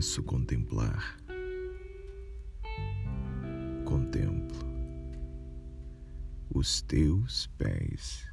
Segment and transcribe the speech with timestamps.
[0.00, 1.16] posso contemplar.
[3.84, 4.58] Contemplo
[6.52, 8.28] os teus pés,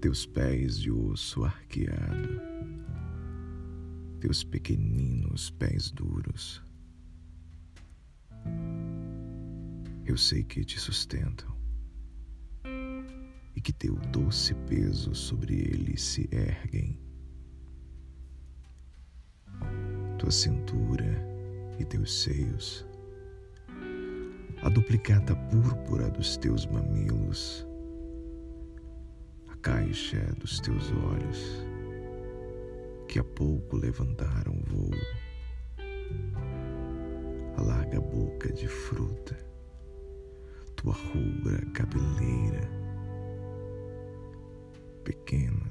[0.00, 2.40] teus pés de osso arqueado,
[4.20, 6.62] teus pequeninos pés duros.
[10.06, 11.56] Eu sei que te sustentam
[13.56, 17.07] e que teu doce peso sobre eles se erguem
[20.18, 21.24] tua cintura
[21.78, 22.84] e teus seios,
[24.62, 27.64] a duplicata púrpura dos teus mamilos,
[29.48, 31.64] a caixa dos teus olhos,
[33.06, 34.90] que há pouco levantaram voo,
[37.56, 39.36] a larga boca de fruta,
[40.74, 42.68] tua rubra cabeleira,
[45.04, 45.67] pequena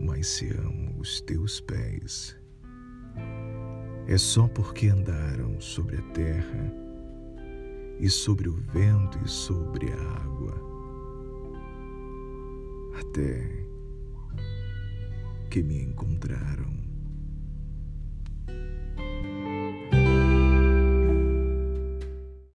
[0.00, 2.36] mas se amo os teus pés,
[4.06, 6.72] é só porque andaram sobre a terra
[8.00, 10.54] e sobre o vento e sobre a água,
[13.00, 13.64] até
[15.50, 16.74] que me encontraram